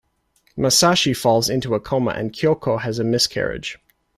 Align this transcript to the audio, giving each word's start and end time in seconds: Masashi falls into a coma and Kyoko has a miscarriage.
Masashi 0.57 1.15
falls 1.15 1.47
into 1.47 1.75
a 1.75 1.79
coma 1.79 2.09
and 2.09 2.33
Kyoko 2.33 2.79
has 2.81 2.97
a 2.97 3.03
miscarriage. 3.03 3.77